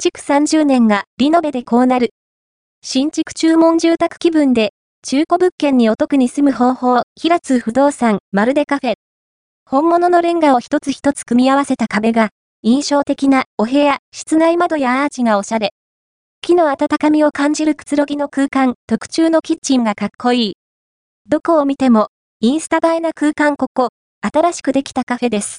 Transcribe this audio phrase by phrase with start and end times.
[0.00, 2.10] 築30年がリノベでこうなる。
[2.82, 4.70] 新築注文住宅気分で、
[5.04, 8.94] 中古物件にお得に住む方法、平津不動産、まるでカフェ。
[9.66, 12.28] 本物のレンガを一つ一つ組み合わせた壁が、
[12.62, 15.72] 印象的なお部屋、室内窓やアーチがおしゃれ。
[16.42, 20.52] 木の温かみを感じるくつろぎの空間、特注のキッチンがかっこいい。
[21.28, 22.06] どこを見ても、
[22.38, 23.88] インスタ映えな空間ここ、
[24.22, 25.56] 新しくできたカフェです。